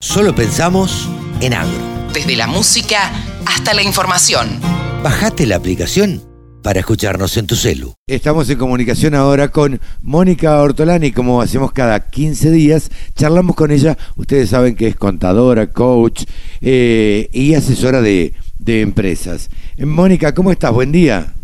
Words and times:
Solo 0.00 0.32
pensamos 0.32 1.08
en 1.40 1.54
agro. 1.54 1.76
Desde 2.14 2.36
la 2.36 2.46
música 2.46 3.10
hasta 3.44 3.74
la 3.74 3.82
información. 3.82 4.60
Bajate 5.02 5.44
la 5.44 5.56
aplicación 5.56 6.22
para 6.62 6.78
escucharnos 6.78 7.36
en 7.36 7.48
tu 7.48 7.56
celu. 7.56 7.94
Estamos 8.06 8.48
en 8.48 8.58
comunicación 8.58 9.16
ahora 9.16 9.48
con 9.48 9.80
Mónica 10.00 10.62
Ortolani, 10.62 11.10
como 11.10 11.42
hacemos 11.42 11.72
cada 11.72 11.98
15 11.98 12.48
días, 12.52 12.90
charlamos 13.16 13.56
con 13.56 13.72
ella, 13.72 13.98
ustedes 14.14 14.50
saben 14.50 14.76
que 14.76 14.86
es 14.86 14.94
contadora, 14.94 15.72
coach 15.72 16.26
eh, 16.60 17.28
y 17.32 17.56
asesora 17.56 18.00
de, 18.00 18.36
de 18.60 18.82
empresas. 18.82 19.50
Eh, 19.76 19.84
Mónica, 19.84 20.32
¿cómo 20.32 20.52
estás? 20.52 20.70
Buen 20.70 20.92
día. 20.92 21.34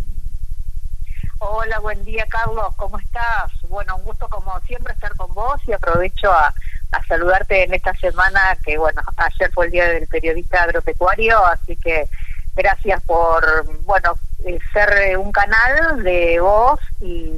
Hola, 1.41 1.81
buen 1.81 2.05
día 2.05 2.25
Carlos, 2.29 2.73
¿cómo 2.77 3.01
estás? 3.01 3.51
Bueno, 3.69 3.97
un 3.97 4.05
gusto 4.05 4.29
como 4.29 4.59
siempre 4.61 4.93
estar 4.93 5.15
con 5.17 5.35
vos 5.35 5.61
y 5.67 5.73
aprovecho 5.73 6.31
a, 6.31 6.55
a 6.97 7.07
saludarte 7.07 7.65
en 7.65 7.75
esta 7.75 7.95
semana 7.95 8.57
que, 8.65 8.79
bueno, 8.79 9.03
ayer 9.17 9.51
fue 9.53 9.67
el 9.67 9.73
Día 9.73 9.89
del 9.89 10.07
Periodista 10.07 10.63
Agropecuario, 10.63 11.45
así 11.47 11.77
que 11.77 12.07
gracias 12.55 13.03
por, 13.03 13.45
bueno, 13.85 14.15
eh, 14.45 14.59
ser 14.73 14.91
eh, 15.11 15.17
un 15.17 15.33
canal 15.33 16.03
de 16.03 16.39
voz 16.41 16.81
y, 17.01 17.33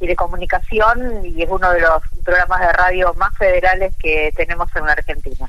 y 0.00 0.06
de 0.06 0.16
comunicación 0.16 1.24
y 1.24 1.42
es 1.42 1.48
uno 1.48 1.70
de 1.72 1.80
los 1.80 2.02
programas 2.24 2.60
de 2.60 2.72
radio 2.72 3.14
más 3.14 3.36
federales 3.36 3.94
que 3.98 4.32
tenemos 4.36 4.68
en 4.74 4.86
la 4.86 4.92
Argentina. 4.92 5.46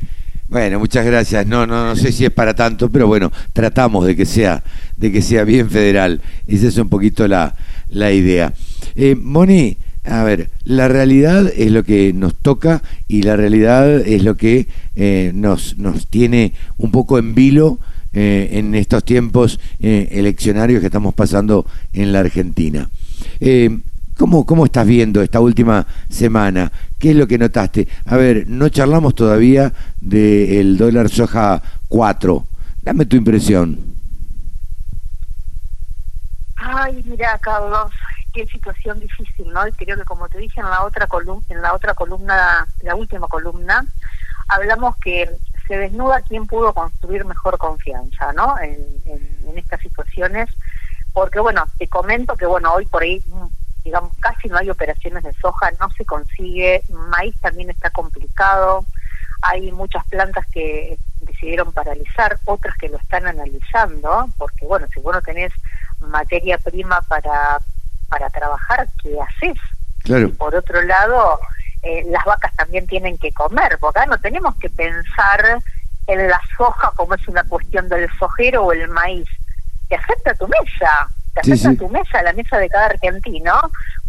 Bueno, 0.50 0.80
muchas 0.80 1.06
gracias. 1.06 1.46
No, 1.46 1.68
no, 1.68 1.86
no 1.86 1.96
sé 1.98 2.12
si 2.14 2.24
es 2.24 2.32
para 2.32 2.54
tanto, 2.54 2.90
pero 2.90 3.06
bueno, 3.06 3.32
tratamos 3.52 4.06
de 4.06 4.16
que 4.16 4.26
sea, 4.26 4.64
de 4.96 5.12
que 5.12 5.22
sea 5.22 5.44
bien 5.44 5.70
federal. 5.70 6.22
Esa 6.48 6.68
es 6.68 6.78
un 6.78 6.90
poquito 6.90 7.28
la, 7.28 7.54
la 7.90 8.12
idea. 8.12 8.54
Eh, 8.96 9.16
Moni, 9.16 9.78
a 10.08 10.24
ver, 10.24 10.50
la 10.64 10.88
realidad 10.88 11.52
es 11.56 11.72
lo 11.72 11.84
que 11.84 12.14
nos 12.14 12.36
toca 12.36 12.82
y 13.08 13.24
la 13.24 13.36
realidad 13.36 14.00
es 14.00 14.24
lo 14.24 14.38
que 14.38 14.68
eh, 14.96 15.32
nos, 15.36 15.78
nos 15.78 16.08
tiene 16.08 16.54
un 16.78 16.92
poco 16.92 17.18
en 17.20 17.36
vilo 17.36 17.80
eh, 18.14 18.50
en 18.54 18.74
estos 18.74 19.04
tiempos 19.04 19.60
eh, 19.80 20.08
eleccionarios 20.12 20.80
que 20.80 20.88
estamos 20.88 21.14
pasando 21.14 21.66
en 21.94 22.14
la 22.14 22.20
Argentina. 22.20 22.90
¿cómo, 24.18 24.46
¿Cómo 24.46 24.66
estás 24.66 24.88
viendo 24.88 25.22
esta 25.22 25.42
última 25.42 25.86
semana? 26.10 26.72
¿Qué 26.98 27.12
es 27.12 27.16
lo 27.16 27.28
que 27.28 27.38
notaste? 27.38 27.88
A 28.06 28.16
ver, 28.16 28.48
no 28.48 28.70
charlamos 28.70 29.14
todavía 29.14 29.74
del 30.00 30.78
dólar 30.78 31.10
soja 31.10 31.62
4. 31.90 32.48
Dame 32.82 33.06
tu 33.06 33.18
impresión. 33.18 33.78
Ay, 36.56 37.04
mira, 37.06 37.38
Carlos, 37.40 37.92
qué 38.38 38.46
situación 38.52 39.00
difícil, 39.00 39.52
¿no? 39.52 39.68
Y 39.68 39.72
creo 39.72 39.98
que 39.98 40.06
como 40.06 40.30
te 40.30 40.38
dije 40.38 40.62
en 40.62 40.70
la 40.70 40.84
otra 40.84 41.08
columna, 41.08 41.44
en 41.50 41.62
la 41.62 41.74
otra 41.74 41.96
columna, 41.96 42.68
la 42.82 42.96
última 42.96 43.28
columna, 43.28 43.84
hablamos 44.48 44.96
que 44.98 45.28
se 45.68 45.78
desnuda 45.78 46.22
quién 46.22 46.46
pudo 46.46 46.72
construir 46.72 47.26
mejor 47.26 47.58
confianza, 47.58 48.32
¿no? 48.34 48.58
En, 48.60 48.80
en 49.08 49.58
estas 49.58 49.82
situaciones, 49.82 50.50
porque 51.14 51.40
bueno, 51.40 51.68
te 51.80 51.88
comento 51.88 52.36
que 52.36 52.46
bueno, 52.46 52.74
hoy 52.74 52.86
por 52.86 53.02
ahí 53.02 53.24
digamos, 53.84 54.12
casi 54.20 54.50
no 54.50 54.58
hay 54.58 54.70
operaciones 54.70 55.24
de 55.24 55.34
soja, 55.34 55.72
no 55.80 55.90
se 55.92 56.06
consigue, 56.06 56.84
maíz 56.90 57.36
también 57.40 57.70
está 57.70 57.90
complicado, 57.90 58.86
hay 59.42 59.72
muchas 59.72 60.06
plantas 60.08 60.46
que 60.48 61.00
decidieron 61.22 61.72
paralizar, 61.72 62.38
otras 62.46 62.76
que 62.78 62.90
lo 62.90 62.98
están 62.98 63.26
analizando, 63.26 64.28
porque 64.38 64.66
bueno, 64.66 64.88
si 64.94 65.00
vos 65.00 65.16
no 65.16 65.22
tenés 65.22 65.54
materia 66.00 66.58
prima 66.58 67.02
para, 67.02 67.60
para 68.10 68.30
trabajar, 68.30 68.88
¿qué 69.02 69.16
haces? 69.22 69.58
Claro. 70.04 70.28
Y 70.28 70.32
por 70.32 70.56
otro 70.56 70.82
lado, 70.82 71.40
eh, 71.84 72.04
las 72.08 72.24
vacas 72.26 72.54
también 72.56 72.88
tienen 72.88 73.18
que 73.18 73.32
comer, 73.34 73.78
porque 73.80 74.00
acá 74.00 74.10
no 74.10 74.18
tenemos 74.20 74.56
que 74.56 74.70
pensar 74.70 75.60
en 76.08 76.28
la 76.28 76.42
soja 76.58 76.92
como 76.96 77.14
es 77.16 77.28
una 77.28 77.44
cuestión 77.44 77.90
del 77.90 78.10
sojero 78.18 78.64
o 78.66 78.72
el 78.72 78.88
maíz, 78.90 79.28
te 79.90 79.96
afecta 79.96 80.34
tu 80.36 80.48
mesa, 80.48 81.08
te 81.34 81.44
Sí, 81.44 81.52
afecta 81.52 81.70
sí. 81.72 81.78
tu 81.78 81.90
mesa, 81.90 82.24
la 82.24 82.34
mesa 82.34 82.58
de 82.58 82.70
cada 82.70 82.86
argentino, 82.88 83.54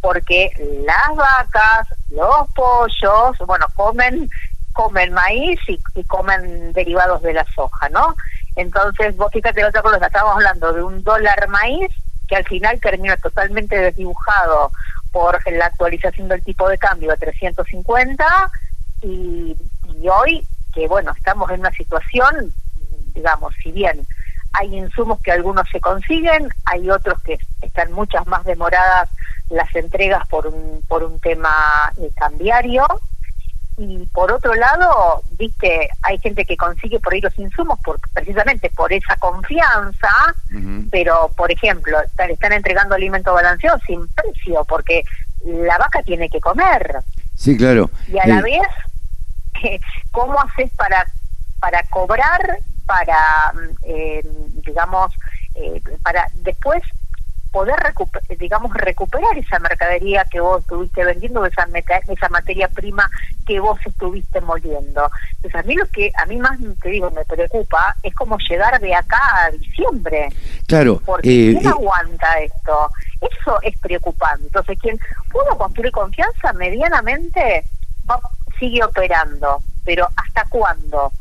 porque 0.00 0.50
las 0.86 1.16
vacas, 1.16 1.88
los 2.10 2.48
pollos, 2.54 3.38
bueno, 3.46 3.66
comen 3.74 4.30
comen 4.72 5.12
maíz 5.12 5.58
y, 5.66 5.76
y 5.96 6.04
comen 6.04 6.72
derivados 6.72 7.20
de 7.22 7.32
la 7.32 7.44
soja, 7.52 7.88
¿no? 7.88 8.14
Entonces, 8.54 9.16
vos 9.16 9.32
fíjate, 9.32 9.60
la 9.60 9.68
otra 9.70 9.82
cosa, 9.82 10.06
estábamos 10.06 10.36
hablando 10.36 10.72
de 10.72 10.82
un 10.84 11.02
dólar 11.02 11.48
maíz 11.48 11.90
que 12.28 12.36
al 12.36 12.44
final 12.44 12.80
termina 12.80 13.16
totalmente 13.16 13.76
desdibujado 13.76 14.70
por 15.10 15.40
la 15.50 15.66
actualización 15.66 16.28
del 16.28 16.44
tipo 16.44 16.68
de 16.68 16.78
cambio 16.78 17.12
a 17.12 17.16
350 17.16 18.24
y, 19.02 19.56
y 20.00 20.08
hoy 20.08 20.46
que 20.72 20.86
bueno, 20.86 21.12
estamos 21.16 21.50
en 21.50 21.60
una 21.60 21.72
situación, 21.72 22.52
digamos, 23.14 23.54
si 23.62 23.72
bien 23.72 24.06
hay 24.52 24.76
insumos 24.76 25.20
que 25.20 25.32
algunos 25.32 25.68
se 25.70 25.80
consiguen, 25.80 26.48
hay 26.64 26.90
otros 26.90 27.20
que 27.22 27.38
están 27.62 27.92
muchas 27.92 28.26
más 28.26 28.44
demoradas 28.44 29.08
las 29.50 29.74
entregas 29.74 30.26
por 30.28 30.46
un, 30.46 30.82
por 30.88 31.02
un 31.04 31.18
tema 31.20 31.92
eh, 31.96 32.10
cambiario. 32.16 32.86
Y 33.78 34.06
por 34.06 34.32
otro 34.32 34.54
lado, 34.54 35.22
viste, 35.38 35.88
hay 36.02 36.18
gente 36.18 36.44
que 36.44 36.56
consigue 36.56 36.98
por 36.98 37.12
ahí 37.14 37.20
los 37.20 37.38
insumos 37.38 37.78
por, 37.80 38.00
precisamente 38.12 38.70
por 38.70 38.92
esa 38.92 39.14
confianza, 39.16 40.10
pero 40.90 41.30
por 41.36 41.52
ejemplo, 41.52 42.00
están, 42.02 42.30
están 42.30 42.52
entregando 42.52 42.96
alimento 42.96 43.32
balanceado 43.32 43.78
sin 43.86 44.08
precio, 44.08 44.64
porque 44.64 45.04
la 45.44 45.78
vaca 45.78 46.02
tiene 46.02 46.28
que 46.28 46.40
comer. 46.40 46.98
Sí, 47.36 47.56
claro. 47.56 47.88
Y 48.08 48.18
a 48.18 48.26
la 48.26 48.40
Eh, 48.40 48.42
vez, 48.42 49.80
¿cómo 50.10 50.40
haces 50.40 50.70
para, 50.76 51.06
para 51.60 51.82
cobrar, 51.84 52.58
para, 52.84 53.52
mm, 53.54 53.76
eh, 53.84 54.22
digamos, 54.66 55.12
eh, 55.54 55.80
para 56.02 56.26
después 56.42 56.82
poder, 57.50 57.76
recuper- 57.76 58.22
digamos, 58.38 58.72
recuperar 58.74 59.36
esa 59.38 59.58
mercadería 59.58 60.24
que 60.24 60.40
vos 60.40 60.60
estuviste 60.60 61.04
vendiendo, 61.04 61.44
esa, 61.46 61.66
meta- 61.66 62.00
esa 62.06 62.28
materia 62.28 62.68
prima 62.68 63.08
que 63.46 63.58
vos 63.60 63.78
estuviste 63.84 64.40
moliendo? 64.40 65.10
Entonces, 65.36 65.54
a 65.60 65.62
mí 65.62 65.74
lo 65.74 65.86
que 65.86 66.10
a 66.16 66.26
mí 66.26 66.36
más, 66.36 66.58
te 66.82 66.90
digo, 66.90 67.10
me 67.10 67.24
preocupa 67.24 67.96
es 68.02 68.14
cómo 68.14 68.36
llegar 68.48 68.78
de 68.80 68.94
acá 68.94 69.44
a 69.46 69.50
diciembre. 69.50 70.28
Claro. 70.66 71.00
Porque 71.04 71.28
eh, 71.50 71.52
¿quién 71.54 71.66
eh, 71.66 71.70
aguanta 71.70 72.38
esto? 72.40 72.90
Eso 73.20 73.58
es 73.62 73.76
preocupante. 73.78 74.44
Entonces, 74.44 74.78
quien 74.78 75.00
pudo 75.30 75.56
construir 75.56 75.90
confianza 75.92 76.52
medianamente 76.52 77.64
va, 78.08 78.20
sigue 78.58 78.84
operando, 78.84 79.62
pero 79.84 80.08
¿hasta 80.16 80.44
cuándo? 80.48 81.12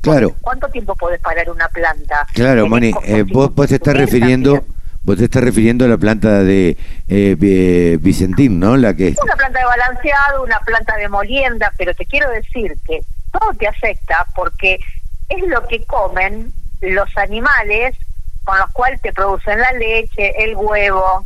claro. 0.00 0.34
¿Cuánto 0.40 0.68
tiempo 0.68 0.94
podés 0.94 1.20
parar 1.20 1.50
una 1.50 1.68
planta? 1.68 2.24
Claro, 2.32 2.68
Moni, 2.68 2.92
eh, 3.02 3.24
vos, 3.26 3.52
vos 3.52 3.66
te 3.68 3.74
estás 3.74 3.94
también. 3.94 4.75
Vos 5.06 5.16
te 5.16 5.24
estás 5.24 5.44
refiriendo 5.44 5.84
a 5.84 5.88
la 5.88 5.96
planta 5.96 6.42
de 6.42 6.76
eh, 7.06 7.36
Vi- 7.38 7.96
Vicentín, 7.98 8.58
¿no? 8.58 8.76
La 8.76 8.92
que 8.94 9.14
Una 9.22 9.36
planta 9.36 9.60
de 9.60 9.64
balanceado, 9.64 10.42
una 10.42 10.58
planta 10.60 10.96
de 10.96 11.08
molienda, 11.08 11.72
pero 11.78 11.94
te 11.94 12.04
quiero 12.06 12.28
decir 12.30 12.76
que 12.84 13.04
todo 13.30 13.54
te 13.56 13.68
afecta 13.68 14.26
porque 14.34 14.80
es 15.28 15.46
lo 15.46 15.64
que 15.68 15.84
comen 15.84 16.52
los 16.80 17.16
animales 17.16 17.96
con 18.42 18.58
los 18.58 18.68
cuales 18.72 19.00
te 19.00 19.12
producen 19.12 19.60
la 19.60 19.70
leche, 19.72 20.42
el 20.44 20.56
huevo, 20.56 21.24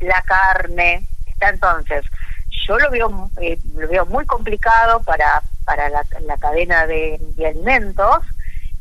la 0.00 0.20
carne. 0.22 1.06
Entonces, 1.40 2.04
yo 2.66 2.78
lo 2.78 2.90
veo 2.90 3.30
eh, 3.40 3.58
lo 3.76 3.88
veo 3.88 4.04
muy 4.06 4.26
complicado 4.26 5.00
para 5.00 5.42
para 5.64 5.88
la, 5.88 6.04
cadena 6.38 6.86
de, 6.86 7.18
de 7.36 7.46
alimentos 7.46 8.18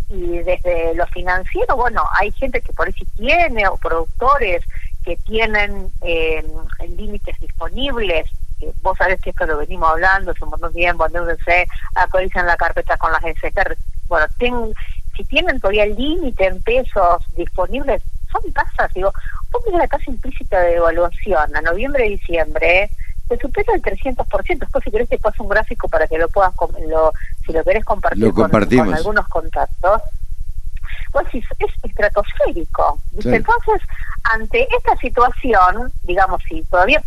y 0.09 0.39
desde 0.39 0.93
lo 0.95 1.05
financiero, 1.07 1.75
bueno, 1.75 2.05
hay 2.13 2.31
gente 2.31 2.61
que 2.61 2.73
por 2.73 2.93
sí 2.93 3.05
tiene 3.15 3.67
o 3.67 3.77
productores 3.77 4.63
que 5.03 5.17
tienen 5.17 5.91
eh, 6.01 6.43
límites 6.87 7.39
disponibles. 7.39 8.27
Eh, 8.61 8.71
vos 8.81 8.97
sabés 8.97 9.19
que 9.21 9.31
esto 9.31 9.45
lo 9.45 9.57
venimos 9.57 9.89
hablando 9.89 10.31
hace 10.31 10.43
un 10.43 10.51
montón 10.51 10.73
de 10.73 10.79
tiempo, 10.79 11.07
se 11.43 11.67
actualizan 11.95 12.45
la 12.47 12.57
carpeta 12.57 12.97
con 12.97 13.11
las 13.11 13.23
SSR. 13.23 13.77
Bueno, 14.07 14.27
ten- 14.37 14.73
si 15.15 15.23
tienen 15.25 15.59
todavía 15.59 15.85
límite 15.85 16.45
en 16.45 16.61
pesos 16.61 17.23
disponibles, 17.31 18.01
son 18.31 18.51
tasas, 18.53 18.93
digo, 18.93 19.13
vos 19.51 19.61
la 19.73 19.87
tasa 19.87 20.03
implícita 20.07 20.59
de 20.61 20.75
evaluación 20.75 21.55
a 21.55 21.61
noviembre 21.61 22.05
y 22.07 22.11
diciembre, 22.17 22.91
te 23.27 23.37
supera 23.37 23.73
el 23.73 23.81
300%. 23.81 24.59
Después, 24.59 24.83
si 24.83 24.91
querés, 24.91 25.09
te 25.09 25.17
paso 25.17 25.43
un 25.43 25.49
gráfico 25.49 25.87
para 25.87 26.07
que 26.07 26.17
lo 26.17 26.27
puedas, 26.29 26.53
lo, 26.87 27.11
si 27.45 27.51
lo 27.53 27.63
querés 27.63 27.83
compartir 27.85 28.23
Lo 28.23 28.33
con- 28.33 28.43
con 28.51 28.93
algunos 28.93 29.27
contactos 29.27 30.01
pues 31.11 31.27
es, 31.33 31.45
es 31.59 31.71
estratosférico. 31.83 32.99
Claro. 33.21 33.37
Entonces, 33.37 33.87
ante 34.23 34.67
esta 34.75 34.95
situación, 34.97 35.91
digamos, 36.03 36.41
si 36.47 36.61
todavía 36.63 37.01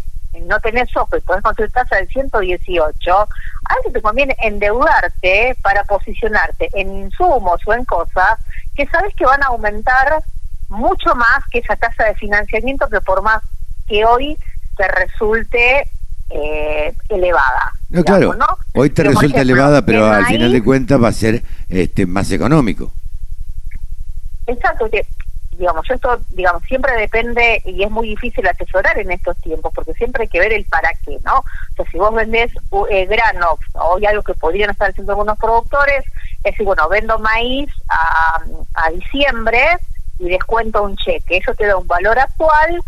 no 0.47 0.59
tenés 0.61 0.95
ojo 0.97 1.17
y 1.17 1.21
podés 1.21 1.43
conseguir 1.43 1.73
tasa 1.73 1.97
del 1.97 2.09
118, 2.09 3.13
a 3.15 3.77
veces 3.77 3.93
te 3.93 4.01
conviene 4.01 4.35
endeudarte 4.41 5.57
para 5.63 5.85
posicionarte 5.85 6.71
en 6.73 6.95
insumos 6.95 7.61
o 7.67 7.73
en 7.75 7.85
cosas 7.85 8.39
que 8.75 8.87
sabes 8.87 9.15
que 9.15 9.27
van 9.27 9.43
a 9.43 9.47
aumentar 9.49 10.23
mucho 10.69 11.15
más 11.15 11.45
que 11.51 11.59
esa 11.59 11.77
tasa 11.77 12.05
de 12.05 12.15
financiamiento 12.15 12.89
que 12.89 13.01
por 13.01 13.21
más 13.23 13.43
que 13.87 14.05
hoy 14.05 14.39
te 14.77 14.87
resulte 14.89 15.91
eh, 16.31 16.95
elevada. 17.09 17.73
No, 17.91 18.05
claro. 18.05 18.35
Hoy 18.75 18.91
te 18.91 19.05
resulta 19.05 19.41
elevada, 19.41 19.85
pero 19.85 20.07
al 20.07 20.27
final 20.27 20.53
de 20.53 20.63
cuentas 20.63 21.03
va 21.03 21.09
a 21.09 21.13
ser 21.13 21.43
este 21.69 22.07
más 22.07 22.31
económico. 22.31 22.93
Exacto, 24.47 24.89
que 24.91 25.07
digamos, 25.59 25.91
esto, 25.91 26.21
digamos, 26.31 26.63
siempre 26.63 26.93
depende 26.95 27.61
y 27.65 27.83
es 27.83 27.91
muy 27.91 28.09
difícil 28.11 28.47
asesorar 28.47 28.97
en 28.99 29.11
estos 29.11 29.37
tiempos 29.39 29.73
porque 29.75 29.93
siempre 29.95 30.23
hay 30.23 30.29
que 30.29 30.39
ver 30.39 30.53
el 30.53 30.65
para 30.67 30.91
qué, 31.05 31.19
¿no? 31.25 31.39
O 31.39 31.75
sea, 31.75 31.85
si 31.91 31.99
vos 31.99 32.15
vendés 32.15 32.53
eh, 32.91 33.07
granos 33.07 33.59
o 33.73 33.97
hay 33.97 34.07
algo 34.07 34.23
que 34.23 34.35
podrían 34.35 34.71
estar 34.71 34.91
haciendo 34.91 35.13
algunos 35.13 35.37
productores, 35.37 36.05
es 36.39 36.53
decir, 36.53 36.65
bueno, 36.65 36.89
vendo 36.89 37.19
maíz 37.19 37.69
a, 37.89 38.41
a 38.75 38.91
diciembre 38.91 39.61
y 40.21 40.29
descuento 40.29 40.85
un 40.85 40.97
cheque. 40.97 41.39
Eso 41.39 41.53
te 41.55 41.67
da 41.67 41.77
un 41.77 41.87
valor 41.89 42.19
actual 42.19 42.81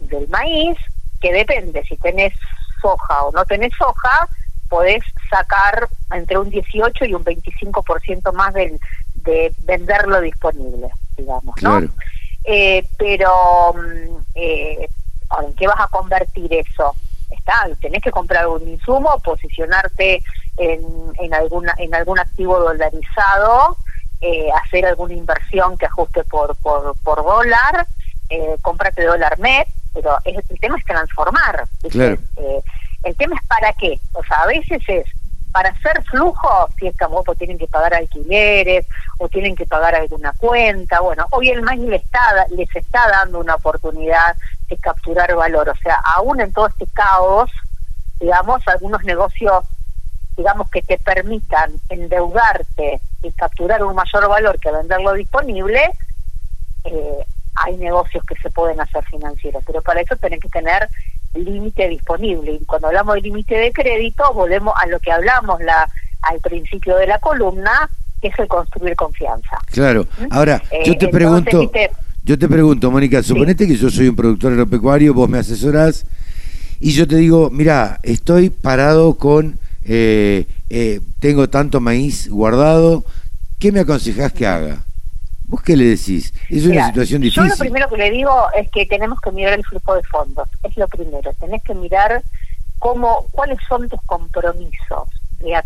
del 0.00 0.28
maíz 0.28 0.76
que 1.20 1.32
depende 1.32 1.82
si 1.84 1.96
tenés 1.96 2.34
soja 2.80 3.24
o 3.24 3.32
no 3.32 3.44
tenés 3.44 3.72
soja, 3.76 4.28
podés 4.68 5.02
sacar 5.30 5.88
entre 6.12 6.38
un 6.38 6.50
18 6.50 7.04
y 7.04 7.14
un 7.14 7.24
25% 7.24 8.32
más 8.32 8.54
del, 8.54 8.78
de 9.14 9.52
venderlo 9.64 10.20
disponible, 10.20 10.88
digamos, 11.16 11.54
¿no? 11.62 11.82
Eh, 12.44 12.86
pero, 12.96 13.74
mm, 13.74 14.16
eh, 14.34 14.88
¿en 15.44 15.54
qué 15.54 15.66
vas 15.66 15.80
a 15.80 15.88
convertir 15.88 16.52
eso? 16.54 16.94
Está, 17.30 17.68
tenés 17.80 18.02
que 18.02 18.12
comprar 18.12 18.44
algún 18.44 18.68
insumo, 18.68 19.18
posicionarte 19.24 20.22
en, 20.56 20.82
en, 21.18 21.34
alguna, 21.34 21.74
en 21.78 21.94
algún 21.94 22.18
activo 22.18 22.58
dolarizado, 22.58 23.76
eh, 24.20 24.48
hacer 24.64 24.86
alguna 24.86 25.14
inversión 25.14 25.76
que 25.76 25.86
ajuste 25.86 26.24
por, 26.24 26.56
por, 26.56 26.96
por 26.98 27.22
dólar, 27.22 27.86
eh, 28.28 28.56
cómprate 28.62 29.04
dólar 29.04 29.38
MED, 29.38 29.66
pero 29.96 30.18
el 30.24 30.60
tema 30.60 30.78
es 30.78 30.84
transformar. 30.84 31.66
Claro. 31.90 32.18
Eh, 32.36 32.60
el 33.04 33.16
tema 33.16 33.36
es 33.40 33.46
para 33.46 33.72
qué. 33.72 33.98
O 34.12 34.22
sea, 34.24 34.42
a 34.42 34.46
veces 34.46 34.82
es 34.88 35.06
para 35.52 35.70
hacer 35.70 36.04
flujo, 36.04 36.68
si 36.78 36.86
es 36.86 36.96
que 36.96 37.06
pues 37.24 37.38
tienen 37.38 37.56
que 37.56 37.66
pagar 37.66 37.94
alquileres 37.94 38.84
o 39.18 39.26
tienen 39.28 39.56
que 39.56 39.64
pagar 39.64 39.94
alguna 39.94 40.34
cuenta. 40.36 41.00
Bueno, 41.00 41.26
hoy 41.30 41.48
el 41.48 41.62
MAIS 41.62 41.80
les 41.80 42.04
está, 42.04 42.46
les 42.50 42.76
está 42.76 43.08
dando 43.08 43.40
una 43.40 43.54
oportunidad 43.54 44.36
de 44.68 44.76
capturar 44.76 45.34
valor. 45.34 45.70
O 45.70 45.76
sea, 45.76 45.98
aún 46.14 46.42
en 46.42 46.52
todo 46.52 46.66
este 46.66 46.86
caos, 46.88 47.50
digamos, 48.20 48.68
algunos 48.68 49.02
negocios, 49.04 49.64
digamos, 50.36 50.68
que 50.68 50.82
te 50.82 50.98
permitan 50.98 51.72
endeudarte 51.88 53.00
y 53.22 53.32
capturar 53.32 53.82
un 53.82 53.94
mayor 53.94 54.28
valor 54.28 54.60
que 54.60 54.70
venderlo 54.70 55.14
disponible, 55.14 55.80
eh, 56.84 57.25
hay 57.64 57.76
negocios 57.76 58.24
que 58.24 58.36
se 58.36 58.50
pueden 58.50 58.80
hacer 58.80 59.04
financieros, 59.04 59.62
pero 59.66 59.80
para 59.82 60.00
eso 60.00 60.16
tienen 60.16 60.40
que 60.40 60.48
tener 60.48 60.88
límite 61.34 61.88
disponible. 61.88 62.52
Y 62.52 62.64
cuando 62.64 62.88
hablamos 62.88 63.14
de 63.16 63.22
límite 63.22 63.56
de 63.56 63.72
crédito, 63.72 64.24
volvemos 64.34 64.74
a 64.76 64.86
lo 64.86 64.98
que 65.00 65.12
hablamos 65.12 65.60
la, 65.60 65.88
al 66.22 66.40
principio 66.40 66.96
de 66.96 67.06
la 67.06 67.18
columna, 67.18 67.88
que 68.20 68.28
es 68.28 68.38
el 68.38 68.48
construir 68.48 68.96
confianza. 68.96 69.58
Claro. 69.66 70.06
¿Mm? 70.18 70.26
Ahora, 70.30 70.62
yo 70.84 70.92
eh, 70.92 70.98
te 70.98 71.08
pregunto, 71.08 71.70
yo 72.24 72.38
te 72.38 72.48
pregunto, 72.48 72.90
Mónica, 72.90 73.22
suponete 73.22 73.66
que 73.66 73.76
yo 73.76 73.90
soy 73.90 74.08
un 74.08 74.16
productor 74.16 74.52
agropecuario, 74.52 75.14
vos 75.14 75.28
me 75.28 75.38
asesorás, 75.38 76.06
y 76.80 76.92
yo 76.92 77.06
te 77.06 77.16
digo, 77.16 77.50
mira, 77.50 78.00
estoy 78.02 78.50
parado 78.50 79.14
con, 79.14 79.58
eh, 79.84 80.46
eh, 80.68 81.00
tengo 81.20 81.48
tanto 81.48 81.80
maíz 81.80 82.28
guardado, 82.28 83.04
¿qué 83.58 83.72
me 83.72 83.80
aconsejás 83.80 84.32
que 84.32 84.46
haga? 84.46 84.84
¿Vos 85.48 85.62
qué 85.62 85.76
le 85.76 85.84
decís? 85.84 86.34
Es 86.50 86.66
una 86.66 86.86
situación 86.86 87.22
difícil. 87.22 87.44
Yo 87.44 87.48
lo 87.48 87.56
primero 87.56 87.88
que 87.88 87.96
le 87.96 88.10
digo 88.10 88.48
es 88.56 88.68
que 88.70 88.86
tenemos 88.86 89.20
que 89.20 89.30
mirar 89.30 89.52
el 89.52 89.64
flujo 89.64 89.94
de 89.94 90.02
fondos. 90.02 90.48
Es 90.62 90.76
lo 90.76 90.88
primero. 90.88 91.32
Tenés 91.38 91.62
que 91.62 91.74
mirar 91.74 92.22
cómo, 92.78 93.26
cuáles 93.30 93.58
son 93.68 93.88
tus 93.88 94.00
compromisos, 94.02 95.08
de, 95.38 95.62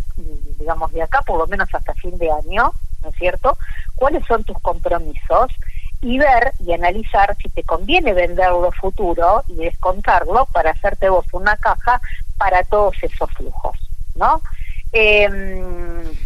digamos, 0.59 0.93
de 0.93 1.03
acá 1.03 1.23
por 1.23 1.39
lo 1.39 1.47
menos 1.47 1.69
hasta 1.73 1.95
fin 1.95 2.17
de 2.19 2.31
año, 2.31 2.73
¿no 3.03 3.09
es 3.09 3.17
cierto? 3.17 3.57
¿Cuáles 3.95 4.25
son 4.27 4.45
tus 4.45 4.59
compromisos? 4.59 5.51
Y 6.03 6.19
ver 6.19 6.53
y 6.65 6.73
analizar 6.73 7.37
si 7.43 7.49
te 7.49 7.63
conviene 7.63 8.13
venderlo 8.13 8.73
futuro 8.73 9.45
y 9.49 9.55
descontarlo 9.55 10.47
para 10.53 10.71
hacerte 10.71 11.09
vos 11.09 11.27
una 11.33 11.57
caja 11.57 12.01
para 12.39 12.65
todos 12.65 12.97
esos 13.03 13.31
flujos, 13.33 13.77
¿no? 14.15 14.43
Eh, 14.93 15.29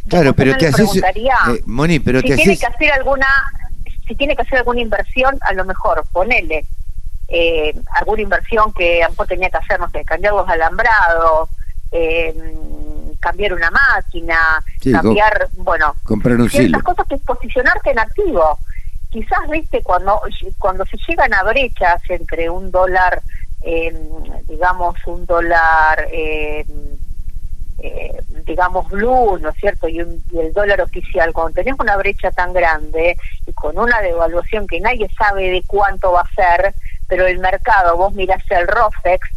claro, 0.09 0.35
pero 0.35 0.57
te 0.57 0.69
haces, 0.69 0.97
eh, 0.97 1.63
Moni, 1.67 2.01
pero 2.01 2.21
si 2.21 2.35
tiene 2.35 2.57
que 2.57 2.67
hacer 2.67 2.93
alguna, 2.93 3.27
si 4.07 4.15
tiene 4.15 4.35
que 4.35 4.43
hacer 4.43 4.59
alguna 4.59 4.81
inversión, 4.81 5.37
a 5.43 5.53
lo 5.53 5.65
mejor 5.65 6.05
ponele 6.13 6.67
eh, 7.29 7.75
alguna 7.93 8.23
inversión 8.23 8.73
que 8.73 9.03
a 9.03 9.07
lo 9.07 9.13
mejor 9.13 9.27
tenía 9.27 9.51
que 9.51 9.57
hacer, 9.57 9.81
no 9.81 9.89
sé, 9.91 10.05
cambiar 10.05 10.35
los 10.35 10.49
alambrados, 10.49 11.49
eh, 11.91 12.35
cambiar 13.21 13.55
una 13.55 13.71
máquina, 13.71 14.63
cambiar, 14.93 15.49
bueno, 15.57 15.95
comprar 16.03 16.37
un 16.37 16.51
ciertas 16.51 16.83
cosas 16.83 17.07
que 17.09 17.15
es 17.15 17.23
posicionarte 17.23 17.91
en 17.91 17.99
activo. 17.99 18.59
Quizás, 19.11 19.49
viste, 19.51 19.81
cuando 19.83 20.21
cuando 20.59 20.85
se 20.87 20.97
llegan 21.09 21.33
a 21.33 21.45
brechas 21.45 22.03
entre 22.09 22.51
un 22.51 22.71
dólar, 22.71 23.23
eh, 23.63 23.97
digamos, 24.49 24.97
un 25.07 25.25
dólar 25.25 26.07
eh, 27.85 28.23
digamos, 28.47 28.89
blue, 28.89 29.39
¿no 29.39 29.51
es 29.51 29.57
cierto? 29.57 29.89
Y, 29.89 29.99
el 29.99 30.53
dólar 30.55 30.81
oficial, 30.81 31.35
cuando 31.35 31.57
tenés 31.57 31.75
una 31.79 31.99
brecha 31.99 32.31
tan 32.31 32.55
grande 32.55 33.15
y 33.47 33.53
con 33.53 33.79
una 33.79 34.01
devaluación 34.01 34.67
que 34.67 34.81
nadie 34.81 35.07
sabe 35.19 35.51
de 35.51 35.63
cuánto 35.67 36.13
va 36.13 36.23
a 36.23 36.35
ser, 36.35 36.75
pero 37.09 37.27
el 37.27 37.41
mercado, 37.41 37.99
vos 37.99 38.15
mirás 38.15 38.43
el 38.51 38.67
ROFEX 38.67 39.29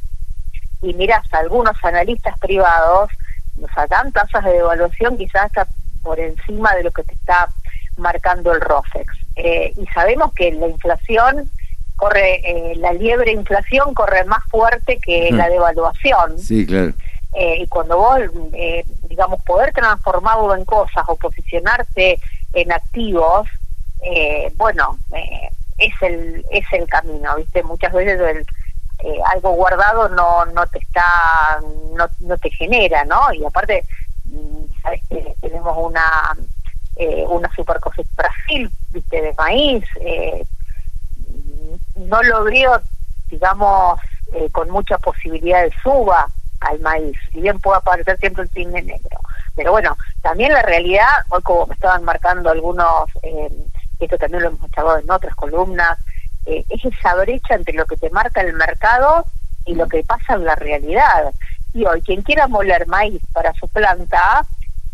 y 0.82 0.94
mirás 0.94 1.26
a 1.34 1.40
algunos 1.40 1.76
analistas 1.84 2.40
privados, 2.40 3.10
nos 3.58 3.90
dan 3.90 4.14
tasas 4.14 4.46
de 4.46 4.54
devaluación 4.54 5.18
quizás 5.18 5.48
hasta 5.48 5.68
por 6.02 6.18
encima 6.18 6.74
de 6.76 6.84
lo 6.84 6.92
que 6.92 7.04
te 7.04 7.16
está 7.16 7.50
marcando 7.98 8.54
el 8.54 8.62
ROFEX. 8.62 9.14
Eh, 9.36 9.74
y 9.76 9.86
sabemos 9.88 10.32
que 10.34 10.54
la 10.54 10.70
inflación 10.70 11.52
corre, 11.98 12.40
eh, 12.46 12.76
la 12.78 12.94
liebre 12.94 13.34
inflación 13.34 13.94
corre 13.94 14.24
más 14.24 14.44
fuerte 14.46 15.00
que 15.00 15.32
la 15.34 15.50
devaluación. 15.50 16.40
Sí, 16.40 16.66
claro. 16.66 16.94
Eh, 17.34 17.58
y 17.62 17.68
cuando 17.68 17.98
vos, 17.98 18.20
eh, 18.54 18.84
digamos, 19.04 19.42
poder 19.44 19.74
transformarlo 19.74 20.56
en 20.56 20.66
cosas 20.66 21.04
o 21.08 21.16
posicionarte 21.16 22.20
en 22.54 22.72
activos, 22.72 23.48
eh, 24.02 24.52
bueno, 24.56 24.98
es 25.78 25.94
el 26.02 26.46
es 26.50 26.66
el 26.72 26.88
camino, 26.88 27.36
¿viste? 27.36 27.64
Muchas 27.64 27.94
veces 27.94 28.20
el, 28.20 28.46
algo 29.26 29.52
guardado 29.52 30.10
no 30.10 30.46
no 30.48 30.66
te 30.68 30.80
está 30.80 31.60
no, 31.96 32.08
no 32.22 32.38
te 32.38 32.50
genera, 32.50 33.04
¿no? 33.06 33.32
Y 33.34 33.46
aparte, 33.46 33.86
mm, 34.26 34.82
sabes 34.82 35.02
que 35.10 35.36
tenemos 35.42 35.78
una 35.78 36.36
una 37.30 37.54
super 37.54 37.80
cosecha 37.80 38.10
Brasil, 38.16 38.72
¿viste? 38.92 39.22
De 39.22 39.34
maíz, 39.38 39.86
no 41.96 42.24
lo 42.24 42.44
digamos, 43.30 44.00
con 44.52 44.72
mucha 44.72 44.98
posibilidad 44.98 45.62
de 45.62 45.72
suba 45.84 46.28
al 46.60 46.80
maíz, 46.80 47.18
si 47.32 47.42
bien 47.42 47.60
pueda 47.60 47.78
aparecer 47.78 48.18
siempre 48.20 48.44
el 48.44 48.50
cisne 48.50 48.82
negro. 48.82 49.20
Pero 49.56 49.72
bueno, 49.72 49.98
también 50.22 50.54
la 50.54 50.62
realidad, 50.62 51.08
hoy 51.30 51.42
como 51.42 51.68
me 51.68 51.74
estaban 51.74 52.04
marcando 52.04 52.50
algunos, 52.50 53.10
eh, 53.24 53.50
esto 54.00 54.18
también 54.18 54.44
lo 54.44 54.50
hemos 54.50 54.72
charlado 54.72 55.00
en 55.00 55.10
otras 55.10 55.36
columnas, 55.36 55.98
eh, 56.46 56.64
es 56.70 56.86
esa 56.86 57.16
brecha 57.16 57.56
entre 57.56 57.74
lo 57.74 57.86
que 57.86 57.98
te 57.98 58.10
marca 58.10 58.42
el 58.42 58.54
mercado 58.54 59.26
y 59.66 59.76
lo 59.76 59.88
que 59.88 60.04
pasa 60.04 60.36
en 60.36 60.46
la 60.46 60.56
realidad. 60.56 61.34
Y 61.74 61.86
hoy, 61.86 62.02
quien 62.02 62.22
quiera 62.22 62.48
moler 62.48 62.88
maíz 62.88 63.22
para 63.34 63.54
su 63.54 63.68
planta, 63.68 64.46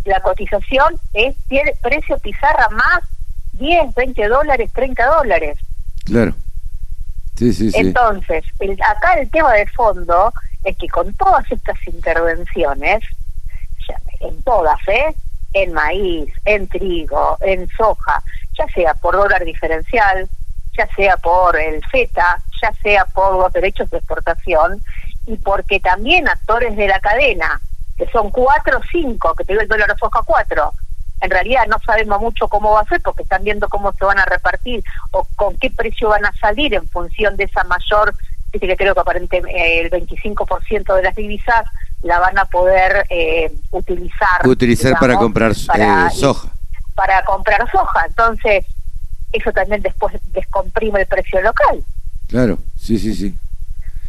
la 0.06 0.20
cotización 0.22 0.96
es 1.14 1.36
precio 1.82 2.18
pizarra 2.18 2.68
más 2.70 3.02
10, 3.54 3.94
20 3.96 4.28
dólares, 4.28 4.72
30 4.74 5.06
dólares. 5.06 5.58
Claro. 6.06 6.34
Entonces, 7.76 8.44
el, 8.60 8.72
acá 8.82 9.14
el 9.20 9.30
tema 9.30 9.54
de 9.54 9.66
fondo 9.68 10.34
es 10.64 10.78
que 10.78 10.88
con 10.88 11.14
todas 11.16 11.52
estas 11.52 11.78
intervenciones, 11.88 13.04
en 14.20 14.42
todas, 14.44 14.80
¿eh? 14.88 15.14
en 15.54 15.74
maíz, 15.74 16.34
en 16.46 16.68
trigo, 16.68 17.38
en 17.42 17.68
soja, 17.70 18.24
ya 18.58 18.66
sea 18.74 18.94
por 18.96 19.16
dólar 19.16 19.44
diferencial, 19.44 20.28
ya 20.78 20.88
sea 20.96 21.18
por 21.18 21.60
el 21.60 21.84
FETA, 21.86 22.42
ya 22.62 22.74
sea 22.82 23.06
por 23.06 23.34
los 23.38 23.54
derechos 23.54 23.90
de 23.92 23.98
exportación, 23.98 24.82
y 25.28 25.38
porque 25.38 25.80
también 25.80 26.28
actores 26.28 26.76
de 26.76 26.88
la 26.88 27.00
cadena, 27.00 27.62
que 27.98 28.08
son 28.10 28.32
cuatro 28.32 28.80
o 28.80 28.84
cinco, 28.92 29.36
que 29.36 29.46
te 29.46 29.54
el 29.54 29.68
dólar 29.68 29.96
soja 30.00 30.22
cuatro, 30.26 30.74
en 31.24 31.30
realidad 31.32 31.66
no 31.68 31.78
sabemos 31.86 32.22
mucho 32.22 32.48
cómo 32.48 32.72
va 32.72 32.82
a 32.82 32.86
ser 32.86 33.02
porque 33.02 33.24
están 33.24 33.44
viendo 33.44 33.70
cómo 33.70 33.92
se 33.94 34.06
van 34.06 34.20
a 34.20 34.26
repartir 34.26 34.84
o 35.12 35.26
con 35.36 35.58
qué 35.58 35.72
precio 35.72 36.10
van 36.10 36.26
a 36.26 36.34
salir 36.34 36.74
en 36.74 36.88
función 36.90 37.36
de 37.38 37.46
esa 37.46 37.64
mayor 37.64 38.14
Dice 38.54 38.68
que 38.68 38.78
creo 38.78 38.94
que 38.94 39.00
aparentemente 39.00 39.50
eh, 39.58 39.82
el 39.82 39.90
25% 39.90 40.96
de 40.96 41.02
las 41.02 41.16
divisas 41.16 41.66
la 42.04 42.20
van 42.20 42.38
a 42.38 42.46
poder 42.46 43.04
eh, 43.10 43.52
utilizar. 43.72 44.48
Utilizar 44.48 45.00
para 45.00 45.16
comprar 45.16 45.54
eh, 45.54 46.10
soja. 46.14 46.50
Para 46.94 47.26
comprar 47.26 47.68
soja. 47.72 48.06
Entonces, 48.06 48.64
eso 49.32 49.52
también 49.52 49.82
después 49.82 50.14
descomprime 50.34 51.02
el 51.02 51.08
precio 51.08 51.42
local. 51.42 51.84
Claro, 52.28 52.60
sí, 52.78 53.00
sí, 53.00 53.16
sí. 53.16 53.36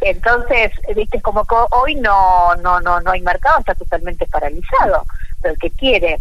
Entonces, 0.01 0.71
viste, 0.95 1.19
como 1.21 1.43
que 1.45 1.55
hoy 1.71 1.95
no, 1.95 2.55
no, 2.57 2.79
no, 2.81 3.01
no 3.01 3.11
hay 3.11 3.21
mercado, 3.21 3.57
está 3.59 3.73
totalmente 3.73 4.27
paralizado. 4.27 5.07
Pero 5.41 5.55
el 5.55 5.59
que 5.59 5.71
quiere 5.71 6.19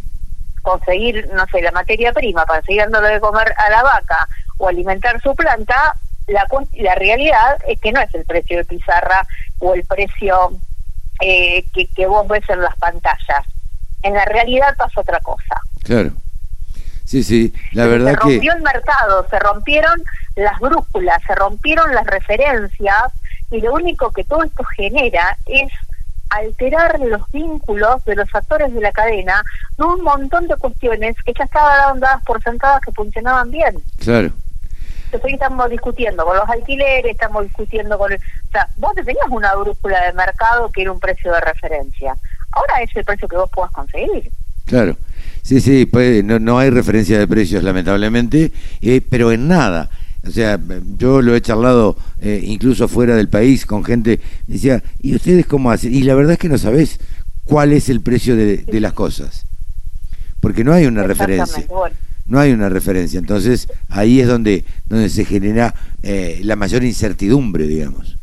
conseguir, 0.64 1.28
no 1.32 1.46
sé, 1.46 1.62
la 1.62 1.70
materia 1.70 2.12
prima 2.12 2.44
para 2.46 2.62
seguir 2.62 2.82
dándole 2.82 3.10
de 3.14 3.20
comer 3.20 3.54
a 3.56 3.70
la 3.70 3.82
vaca 3.84 4.26
o 4.58 4.68
alimentar 4.68 5.20
su 5.20 5.34
planta, 5.36 5.94
la, 6.26 6.46
la 6.72 6.94
realidad 6.96 7.58
es 7.68 7.78
que 7.80 7.92
no 7.92 8.00
es 8.00 8.12
el 8.14 8.24
precio 8.24 8.56
de 8.56 8.64
pizarra 8.64 9.26
o 9.60 9.74
el 9.74 9.84
precio 9.84 10.52
eh, 11.20 11.64
que, 11.72 11.86
que 11.86 12.06
vos 12.06 12.26
ves 12.26 12.48
en 12.48 12.60
las 12.62 12.74
pantallas. 12.76 13.44
En 14.02 14.14
la 14.14 14.24
realidad 14.24 14.74
pasa 14.76 15.00
otra 15.00 15.20
cosa. 15.20 15.60
Claro. 15.84 16.10
Sí, 17.04 17.22
sí, 17.22 17.52
la 17.72 17.86
verdad 17.86 18.12
se 18.12 18.16
rompió 18.16 18.54
el 18.54 18.62
mercado, 18.62 19.26
se 19.28 19.38
rompieron 19.38 20.02
las 20.36 20.58
brújulas, 20.58 21.22
se 21.26 21.34
rompieron 21.34 21.94
las 21.94 22.06
referencias 22.06 23.12
y 23.50 23.60
lo 23.60 23.74
único 23.74 24.10
que 24.10 24.24
todo 24.24 24.42
esto 24.42 24.64
genera 24.64 25.36
es 25.44 25.70
alterar 26.30 26.98
los 27.00 27.30
vínculos 27.30 28.04
de 28.04 28.16
los 28.16 28.34
actores 28.34 28.72
de 28.72 28.80
la 28.80 28.92
cadena 28.92 29.42
de 29.76 29.84
un 29.84 30.02
montón 30.02 30.48
de 30.48 30.56
cuestiones 30.56 31.16
que 31.24 31.32
ya 31.38 31.44
estaban 31.44 32.00
dadas 32.00 32.22
por 32.24 32.42
sentadas 32.42 32.80
que 32.80 32.92
funcionaban 32.92 33.50
bien. 33.50 33.74
Claro. 33.98 34.32
Entonces 35.06 35.34
estamos 35.34 35.70
discutiendo 35.70 36.24
con 36.24 36.36
los 36.36 36.48
alquileres, 36.48 37.12
estamos 37.12 37.44
discutiendo 37.44 37.96
con... 37.96 38.12
El, 38.12 38.18
o 38.18 38.50
sea, 38.50 38.68
vos 38.76 38.92
tenías 38.94 39.28
una 39.30 39.54
brújula 39.54 40.06
de 40.06 40.12
mercado 40.12 40.70
que 40.72 40.82
era 40.82 40.92
un 40.92 40.98
precio 40.98 41.32
de 41.32 41.40
referencia. 41.40 42.16
Ahora 42.50 42.82
es 42.82 42.94
el 42.96 43.04
precio 43.04 43.28
que 43.28 43.36
vos 43.36 43.50
puedas 43.52 43.70
conseguir. 43.70 44.30
Claro. 44.66 44.96
Sí, 45.42 45.60
sí, 45.60 45.86
pues, 45.86 46.24
no, 46.24 46.38
no 46.38 46.58
hay 46.58 46.70
referencia 46.70 47.18
de 47.18 47.28
precios, 47.28 47.62
lamentablemente, 47.62 48.50
eh, 48.80 49.02
pero 49.08 49.30
en 49.30 49.46
nada. 49.46 49.90
O 50.26 50.30
sea, 50.30 50.58
yo 50.96 51.20
lo 51.20 51.34
he 51.34 51.40
charlado 51.40 51.96
eh, 52.20 52.42
incluso 52.44 52.88
fuera 52.88 53.14
del 53.14 53.28
país 53.28 53.66
con 53.66 53.84
gente, 53.84 54.20
decía, 54.46 54.82
¿y 55.00 55.14
ustedes 55.14 55.46
cómo 55.46 55.70
hacen? 55.70 55.94
Y 55.94 56.02
la 56.02 56.14
verdad 56.14 56.32
es 56.32 56.38
que 56.38 56.48
no 56.48 56.58
sabés 56.58 56.98
cuál 57.44 57.72
es 57.72 57.88
el 57.88 58.00
precio 58.00 58.36
de, 58.36 58.64
las 58.80 58.94
cosas, 58.94 59.44
porque 60.40 60.64
no 60.64 60.72
hay 60.72 60.86
una 60.86 61.02
referencia. 61.02 61.66
No 62.26 62.40
hay 62.40 62.52
una 62.52 62.70
referencia, 62.70 63.18
entonces 63.18 63.68
ahí 63.90 64.18
es 64.18 64.26
donde, 64.26 64.64
donde 64.86 65.10
se 65.10 65.26
genera 65.26 65.74
eh, 66.02 66.40
la 66.42 66.56
mayor 66.56 66.82
incertidumbre, 66.82 67.66
digamos. 67.66 68.16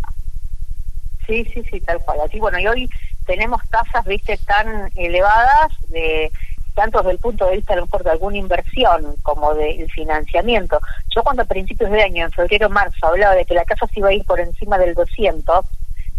Sí, 1.28 1.46
sí, 1.54 1.62
sí, 1.70 1.80
tal 1.82 2.00
cual. 2.00 2.18
Así, 2.26 2.40
bueno, 2.40 2.58
y 2.60 2.66
hoy 2.66 2.90
tenemos 3.28 3.62
tasas, 3.70 4.04
viste, 4.06 4.38
tan 4.38 4.90
elevadas 4.96 5.72
de 5.90 6.32
tanto 6.74 7.00
desde 7.00 7.12
el 7.12 7.20
punto 7.20 7.46
de 7.46 7.58
vista 7.58 7.74
a 7.74 7.78
lo 7.78 7.84
mejor 7.84 8.04
de 8.04 8.12
alguna 8.12 8.38
inversión 8.38 9.16
como 9.22 9.54
del 9.54 9.90
financiamiento. 9.92 10.80
Yo 11.14 11.24
cuando 11.24 11.44
a 11.44 11.46
principios 11.46 11.92
de 11.92 12.02
año, 12.02 12.26
en 12.26 12.32
febrero 12.32 12.70
marzo, 12.70 13.08
hablaba 13.08 13.36
de 13.36 13.46
que 13.46 13.54
la 13.54 13.66
casa 13.66 13.88
se 13.88 14.00
iba 14.00 14.10
a 14.10 14.14
ir 14.14 14.26
por 14.26 14.40
encima 14.40 14.78
del 14.78 14.94
200, 14.94 15.66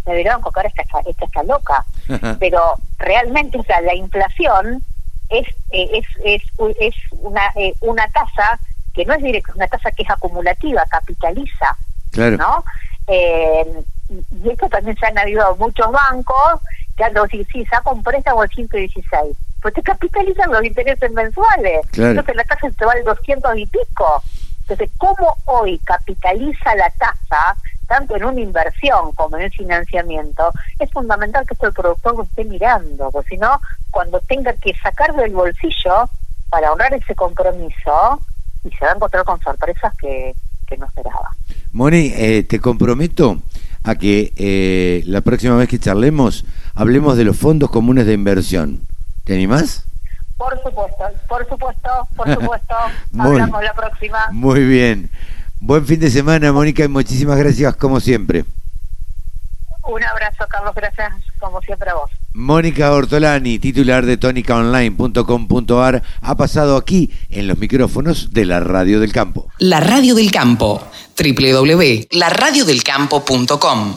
me 0.05 0.15
dijeron 0.15 0.41
ahora 0.43 0.67
esta, 0.67 0.83
esta 1.05 1.25
está 1.25 1.43
loca. 1.43 1.85
Pero 2.39 2.75
realmente, 2.97 3.57
o 3.57 3.63
sea, 3.63 3.81
la 3.81 3.95
inflación 3.95 4.83
es 5.29 5.47
eh, 5.71 5.89
es, 5.93 6.05
es, 6.23 6.43
es 6.79 6.95
una, 7.11 7.41
eh, 7.55 7.73
una 7.81 8.07
tasa 8.09 8.59
que 8.93 9.05
no 9.05 9.13
es 9.13 9.23
directa, 9.23 9.53
una 9.55 9.67
tasa 9.67 9.91
que 9.91 10.03
es 10.03 10.09
acumulativa, 10.09 10.83
capitaliza. 10.89 11.75
Claro. 12.11 12.37
¿no? 12.37 12.63
Eh, 13.07 13.83
y 14.43 14.49
esto 14.49 14.69
también 14.69 14.95
se 14.97 15.07
han 15.07 15.17
habido 15.17 15.55
muchos 15.55 15.91
bancos 15.91 16.61
que 16.95 17.03
han 17.03 17.13
dicho, 17.13 17.49
sí, 17.51 17.65
saca 17.65 17.91
un 17.91 18.03
préstamo 18.03 18.41
al 18.41 18.49
116 18.49 19.35
pues 19.63 19.73
te 19.73 19.81
capitalizan 19.81 20.51
los 20.51 20.63
intereses 20.63 21.11
mensuales. 21.11 21.81
Entonces 21.93 22.35
la 22.35 22.43
tasa 22.43 22.69
te 22.77 22.85
vale 22.85 23.01
200 23.01 23.57
y 23.57 23.65
pico. 23.65 24.21
Entonces, 24.61 24.91
¿cómo 24.97 25.35
hoy 25.45 25.77
capitaliza 25.79 26.75
la 26.75 26.89
tasa, 26.91 27.55
tanto 27.87 28.15
en 28.15 28.25
una 28.25 28.41
inversión 28.41 29.11
como 29.13 29.37
en 29.37 29.43
el 29.43 29.51
financiamiento? 29.51 30.51
Es 30.79 30.91
fundamental 30.91 31.45
que 31.47 31.53
esto 31.53 31.67
el 31.67 31.73
productor 31.73 32.15
lo 32.15 32.23
esté 32.23 32.45
mirando, 32.45 33.09
porque 33.11 33.29
si 33.29 33.37
no, 33.37 33.59
cuando 33.89 34.19
tenga 34.21 34.53
que 34.53 34.73
sacar 34.75 35.15
del 35.15 35.33
bolsillo 35.33 36.09
para 36.49 36.71
honrar 36.71 36.93
ese 36.93 37.15
compromiso, 37.15 38.21
y 38.63 38.69
se 38.71 38.85
va 38.85 38.91
a 38.91 38.95
encontrar 38.95 39.25
con 39.25 39.41
sorpresas 39.41 39.93
que, 39.97 40.33
que 40.67 40.77
no 40.77 40.85
esperaba. 40.85 41.29
Moni, 41.71 42.13
eh, 42.15 42.43
te 42.43 42.59
comprometo 42.59 43.39
a 43.83 43.95
que 43.95 44.33
eh, 44.37 45.03
la 45.05 45.21
próxima 45.21 45.55
vez 45.55 45.67
que 45.67 45.79
charlemos, 45.79 46.45
hablemos 46.73 47.17
de 47.17 47.25
los 47.25 47.37
fondos 47.37 47.69
comunes 47.69 48.05
de 48.05 48.13
inversión. 48.13 48.81
¿Te 49.23 49.33
animás? 49.33 49.85
Por 50.37 50.55
supuesto, 50.61 51.03
por 51.27 51.47
supuesto, 51.47 51.89
por 52.15 52.31
supuesto. 52.33 52.75
Hablamos 53.19 53.63
la 53.63 53.73
próxima. 53.73 54.19
Muy 54.31 54.63
bien. 54.65 55.09
Buen 55.59 55.85
fin 55.85 55.99
de 55.99 56.09
semana, 56.11 56.51
Mónica, 56.51 56.83
y 56.83 56.89
muchísimas 56.89 57.37
gracias 57.37 57.75
como 57.77 58.01
siempre. 58.01 58.43
Un 59.85 60.03
abrazo, 60.03 60.45
Carlos, 60.49 60.73
gracias 60.75 61.13
como 61.39 61.61
siempre 61.61 61.89
a 61.89 61.95
vos. 61.95 62.11
Mónica 62.33 62.91
Ortolani, 62.91 63.59
titular 63.59 64.05
de 64.05 64.17
tónicaonline.com.ar, 64.17 66.03
ha 66.21 66.35
pasado 66.35 66.75
aquí 66.77 67.11
en 67.29 67.47
los 67.47 67.57
micrófonos 67.57 68.33
de 68.33 68.45
la 68.45 68.59
Radio 68.59 68.99
del 68.99 69.13
Campo. 69.13 69.47
La 69.59 69.79
Radio 69.79 70.15
del 70.15 70.31
Campo, 70.31 70.85
www.laradiodelcampo.com 71.17 73.95